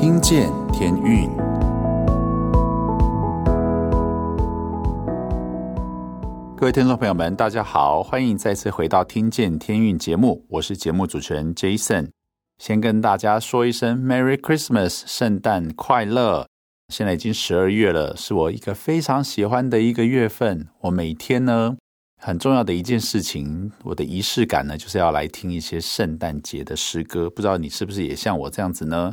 [0.00, 1.28] 听见天运，
[6.56, 12.08] 各位听众朋友们，大家好，欢迎再次回到《听见天运》节目，我是节目主持人 Jason。
[12.56, 16.46] 先跟大家说一声 Merry Christmas，圣诞快乐！
[16.88, 20.68] 现在已经十二月了，是我一个非常喜欢的一个月份。
[20.80, 21.76] 我每天呢，
[22.18, 27.28] 很重要的一件事情，我的仪式感呢，就是要来听一些圣诞节的诗歌。
[27.28, 29.12] 不知道你是不是也像我这样子呢？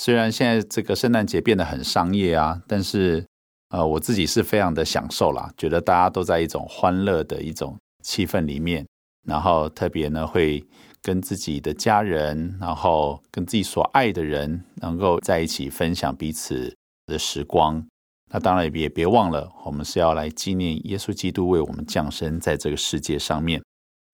[0.00, 3.26] 虽然现在这个圣诞节变得很商业啊，但是
[3.70, 8.86] 呃，我自己是非常的享受啦，觉得大家都在一种欢乐的一种气氛里面，
[9.26, 10.64] 然后特别呢会
[11.02, 16.72] 跟自己的家人，然后跟自己所爱的人，能够在一起分享彼此
[17.06, 17.84] 的时光，
[18.30, 23.60] 那当然也别忘了，我们是要来纪念耶稣基督为我们降生在这个世界上面。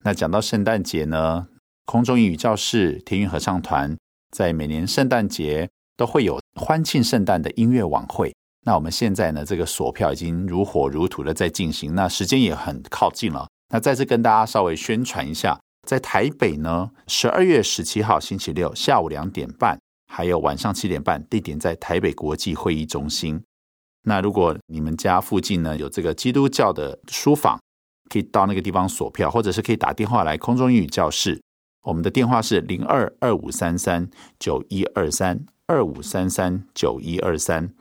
[0.03, 1.47] 那讲到圣诞节呢，
[1.85, 3.95] 空中英语教室天韵合唱团
[4.31, 8.33] 在每年圣诞节都会有欢庆圣诞的音乐晚会。
[8.65, 13.47] 那我们现在呢，这个锁票已经如火如荼的在进行，那时间也很靠近了。
[13.69, 19.77] 那再次跟大家稍微宣传一下，在台北呢，十二月十七号星期六下午两点半。
[20.07, 23.43] 还有晚上七点半，地点在台北国际会议中心。
[24.03, 27.59] 那如果你们家附近呢，有这个基督教的书房，
[28.09, 31.41] 可以到那个地方锁票，或者是可以打电话来空中英语教室。
[31.83, 34.07] 我们的电话是零二二五三三
[34.39, 37.73] 九一二三二五三三九一二三。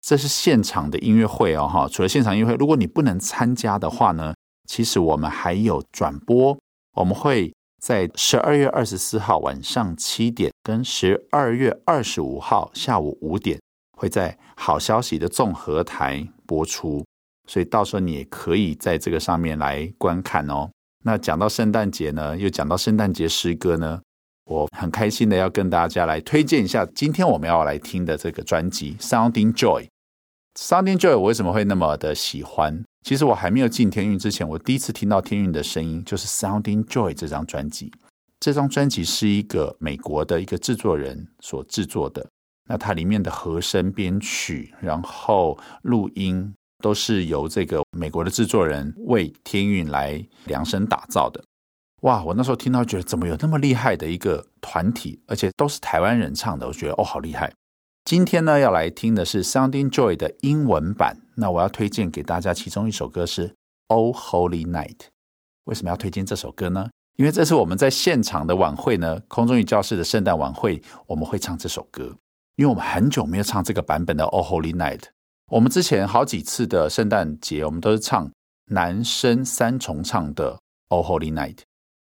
[0.00, 1.88] 这是现场的音乐会哦，哈！
[1.88, 4.34] 除了现场音乐会，如果你不能参加的话呢，
[4.68, 6.58] 其实我们还有转播，
[6.94, 7.52] 我们会。
[7.80, 13.60] 在十二月二十四号晚上七点，跟十二月二十五号下午五点，
[13.96, 17.06] 会在好消息的综合台播出，
[17.46, 20.68] 所以到时候你也可以在这个上面来观看哦。
[21.04, 24.02] 那讲到圣诞节呢，又讲到圣诞节诗歌呢，
[24.48, 29.82] 我很开心的要跟大家来推荐一下今天我们要来听的这个专辑《Sounding Joy》。
[30.58, 32.82] Sounding Joy 我为什么会那么的喜欢？
[33.04, 37.92] 其实我还没有进天韵之前，我第一次听到天韵的声音就是《Sounding Joy》这张专辑。
[38.40, 42.26] 这张专辑是一个美国的一个制作人所制作的，
[42.68, 51.44] 那它里面的和声编曲，然后录音都是由这个美国的制作人为天韵来量身打造的。
[52.02, 52.22] 哇！
[52.22, 57.52] 我那时候听到觉得怎么有那么厉害的一个团体，而且都是台湾人唱的，我觉得哦，好厉害。
[58.04, 61.18] 今天呢，要来听的是《Sounding Joy》的英文版。
[61.34, 63.48] 那我要推荐给大家其中一首歌是
[63.88, 64.96] 《Oh Holy Night》。
[65.64, 66.88] 为什么要推荐这首歌呢？
[67.16, 72.16] 因为这是我们在现场的晚会呢，空中与教室的圣诞晚会，我们会唱这首歌。
[72.56, 74.98] 因为我们很久没有唱这个版本的《Oh Holy Night》。
[75.50, 78.30] 我们之前好几次的圣诞节，我们都是唱
[78.66, 80.54] 男声三重唱的
[80.88, 81.54] 《Oh Holy Night》，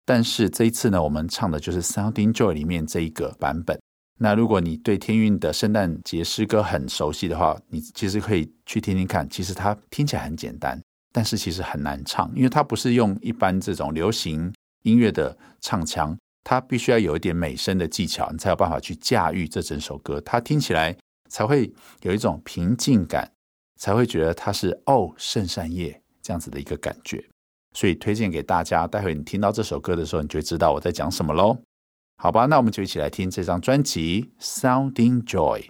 [0.06, 3.78] 但是这一次呢，我们唱的就是《Sounding Joy》里面这一个版本。
[4.18, 9.28] 那如果你对天韵的圣诞节诗歌很熟悉的话，你其实可以去听听看。
[9.28, 10.80] 其实它听起来很简单，
[11.12, 14.50] 但是其实很难唱，因为它不是用一般这种流行
[14.84, 20.20] 音乐的唱腔，它必须要有一点美声的技巧，你才有办法去驾驭这整首歌。
[20.20, 20.96] 它听起来
[21.28, 21.70] 才会
[22.02, 23.30] 有一种平静感，
[23.76, 27.22] 才会觉得它是哦圣善夜这样子的一个感觉。
[27.76, 31.58] 所以推荐给大家，待会你听到这首歌的时候，你就会知道我在讲什么喽。
[32.16, 35.60] 好吧，那我们就一起来听这张专辑《Sounding Joy》。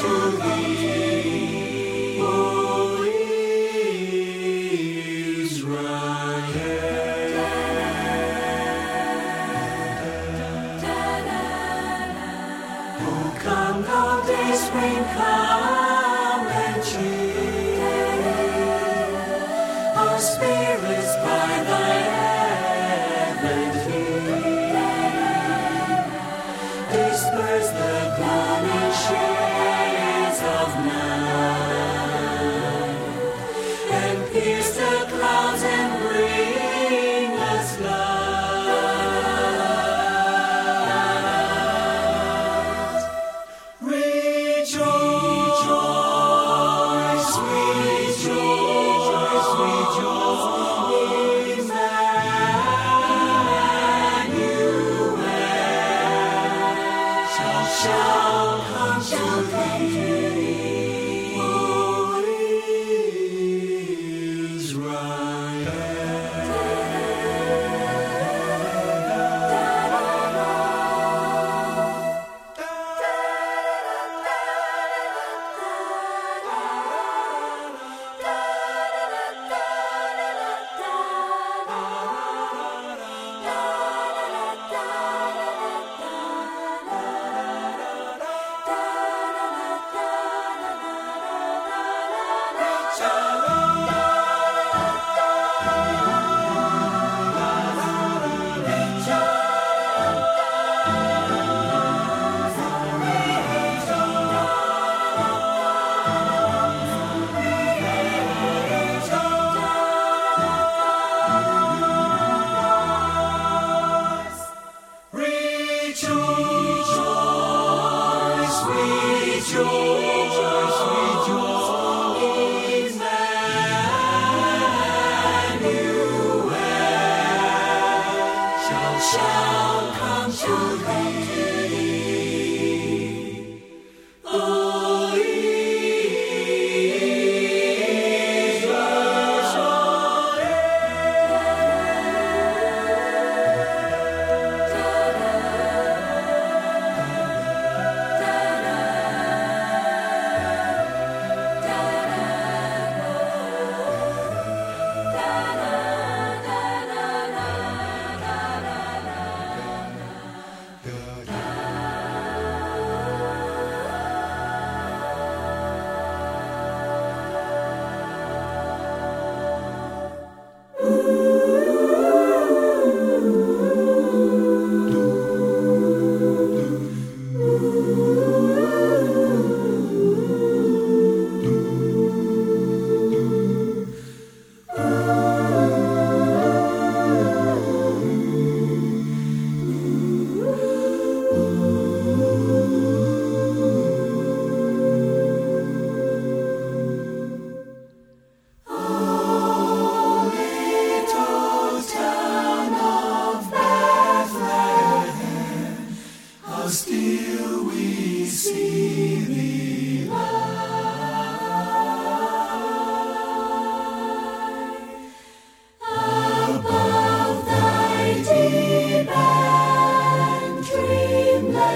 [0.00, 0.99] To thee,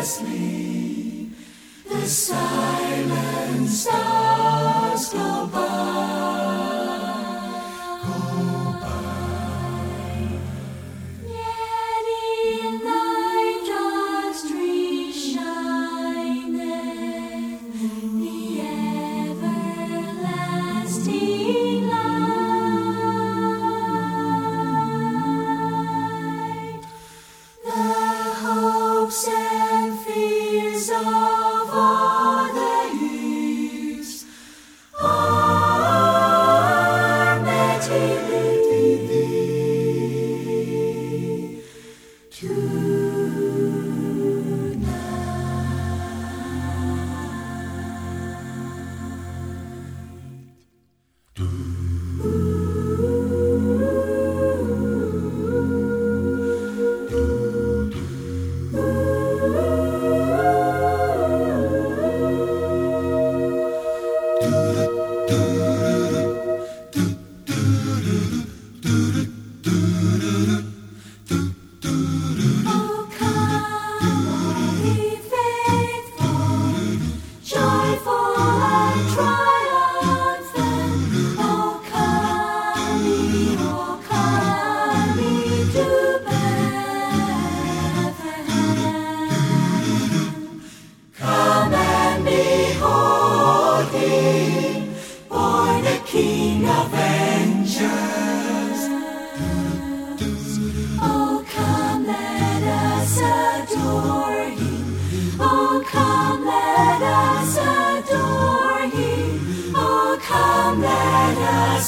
[0.04, 1.32] asleep,
[1.88, 2.73] the sun.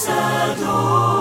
[0.04, 1.15] Adore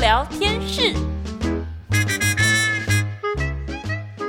[0.00, 0.94] 聊天室。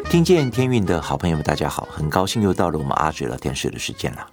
[0.09, 4.28] 听见天韵的好朋友们，大家好，很高兴又到了我们阿哲聊天室的时间了。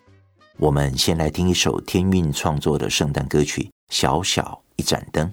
[0.57, 5.33] 我们先来听一首天韵创作的圣诞歌曲《小小一盏灯》。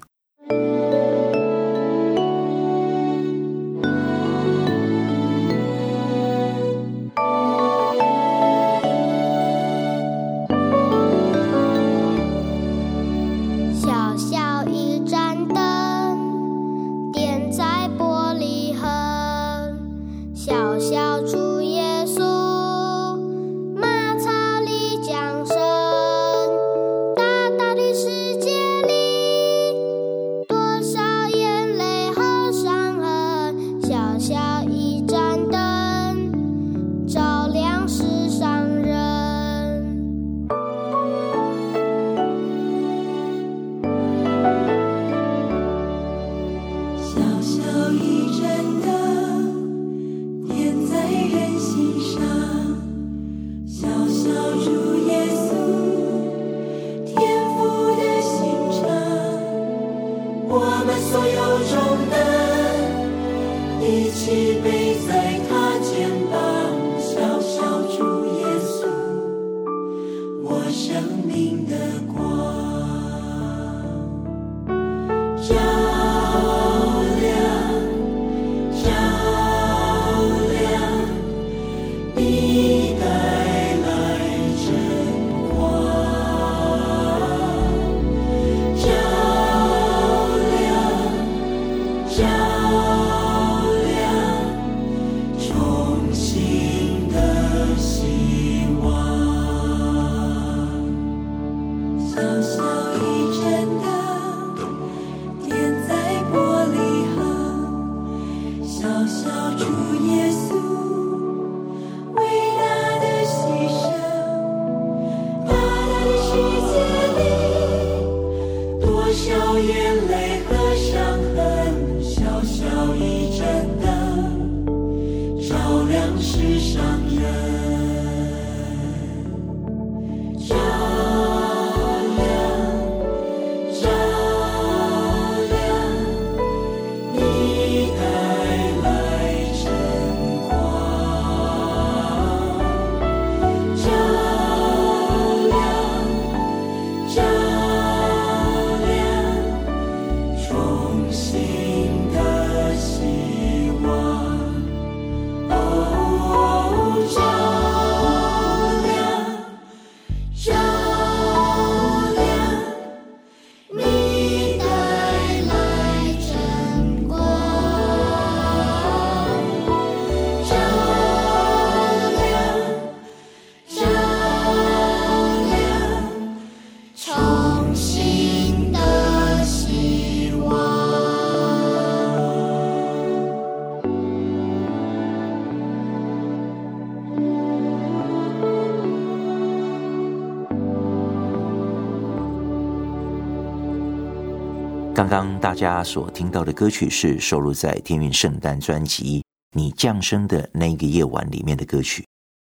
[195.55, 199.21] 大家所听到的歌曲是收录在天韵圣诞专辑
[199.55, 202.01] 《你降生的那个夜晚》里面的歌曲《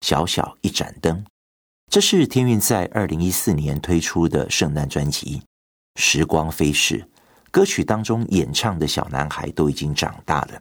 [0.06, 1.16] 小小一盏灯》。
[1.90, 5.40] 这是天韵在二零一四年推出的圣诞专辑。
[5.98, 7.08] 时光飞逝，
[7.50, 10.60] 歌曲当中演唱的小男孩都已经长大了。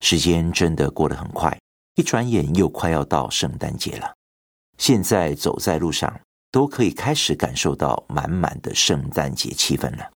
[0.00, 1.54] 时间真的过得很快，
[1.96, 4.10] 一转眼又快要到圣诞节了。
[4.78, 6.18] 现在走在路上，
[6.50, 10.10] 都可以开始感受到满满的圣诞节气氛了。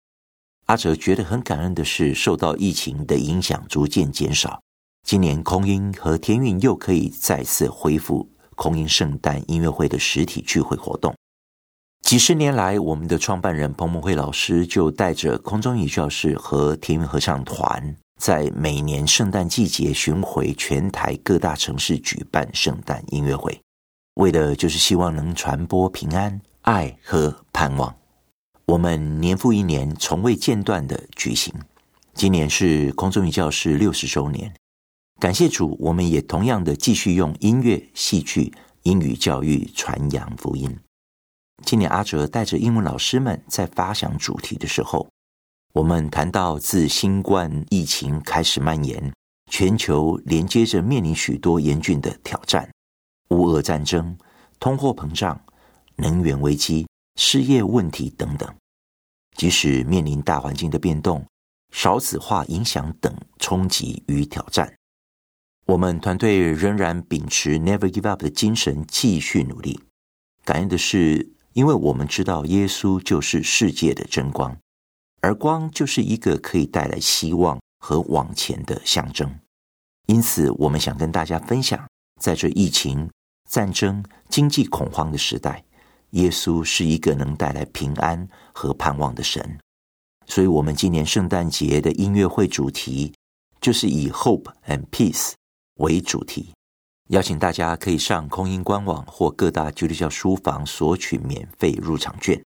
[0.73, 4.59] 阿哲觉得很感恩的是，受到疫情的影响逐渐减少，
[5.07, 11.15] 今年空音和天韵又可以再次恢复空音圣诞音乐会的实体聚会活动。
[12.01, 23.61] 几十年来，我们的创办人彭蒙惠老师就带着空中语教室和天韵合唱团，在每年圣诞季节巡回全台各大城市举办圣诞音乐会，
[24.15, 27.95] 为的就是希望能传播平安、爱和盼望。
[28.67, 31.53] 我们年复一年，从未间断的举行。
[32.15, 34.55] 今年是空中语教室六十周年，
[35.19, 38.53] 感谢主，我们也同样的继续用音乐、戏剧、
[38.83, 40.79] 英语教育传扬福音。
[41.65, 45.09] 今年阿哲带着英文老师们在发想主题的时候，
[45.75, 49.13] 我们谈到自新冠疫情开始蔓延，
[49.51, 52.71] 全球连接着面临许多严峻的挑战：
[53.31, 54.17] 乌俄战争、
[54.61, 55.41] 通货膨胀、
[55.97, 56.87] 能源危机。
[57.17, 58.55] 失业问题等等，
[59.37, 61.27] 即使面临大环境的变动，
[61.71, 64.75] 少子化影响等冲击与挑战。
[65.67, 69.81] 我们团队仍然秉持 Never Give Up 的精神，继续努力。
[70.45, 74.57] 感恩的是，因为我们知道耶稣就是世界的真光，
[75.21, 79.39] 而光就是一个可以带来希望和往前的象征。
[80.07, 81.89] 因此，我们想跟大家分享，
[82.21, 83.09] 在这疫情、
[83.49, 85.65] 战争、经济恐慌的时代，
[86.13, 89.59] 耶稣是一个能带来平安和盼望的神。
[90.27, 93.13] 所以，我们今年圣诞节的音乐会主题
[93.61, 95.33] 就是以 Hope and Peace。
[95.77, 96.53] 为主题，
[97.09, 102.41] 邀请大家可以上空音官网或各大基督教书房索取免费入场券，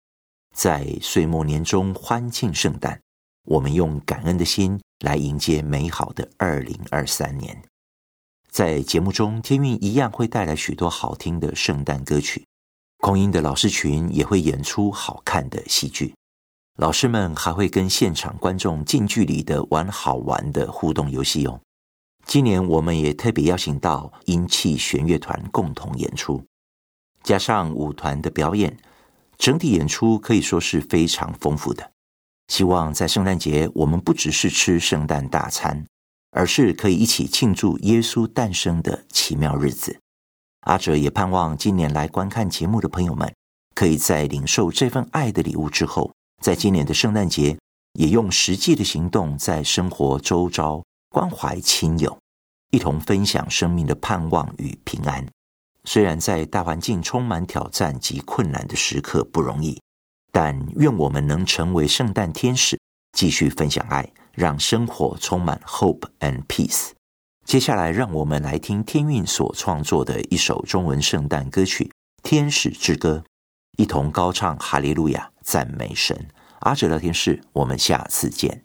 [0.55, 2.99] 在岁末年终欢庆圣诞。
[3.45, 7.62] 我们用感恩的心来迎接美好的二零二三年。
[8.49, 12.47] 在节目中，天韵一样会带来许多好听的圣诞歌曲，
[12.99, 16.14] 空音的老师群也会演出好看的戏剧，
[16.76, 21.61] 老师们还会跟现场观众近距离的玩好玩的互动游戏哦。
[22.26, 26.42] 今年我们也特别邀请到音气弦乐团共同演出，
[27.22, 28.76] 加上舞团的表演，
[29.38, 31.92] 整体演出可以说是非常丰富的。
[32.49, 35.86] 希望在圣诞节，我们不只是吃圣诞大餐，
[36.32, 40.01] 而是可以一起庆祝耶稣诞生的奇妙日子。
[40.67, 43.33] 阿哲也盼望今年来观看节目的朋友们，
[43.77, 46.12] 可以在领受这份爱的礼物之后，
[46.43, 47.57] 在今年的圣诞节，
[47.93, 50.83] 也用实际的行动在生活周遭。
[51.09, 52.19] 关怀亲友，
[52.73, 55.25] 一同分享生命的盼望与平安。
[55.85, 59.81] 虽然在大环境充满挑战及困难的时刻不容易，
[60.33, 62.77] 但愿我们能成为圣诞天使，
[63.12, 66.95] 继续分享爱，让生活充满 hope and peace。
[67.47, 71.84] 接下来，让我们来听天韵所创作的一首中文圣诞歌曲
[72.24, 73.22] 《天使之歌》，
[73.78, 76.26] 一同高唱哈利路亚，赞美神。
[76.62, 78.64] 阿哲聊天室，我们下次见。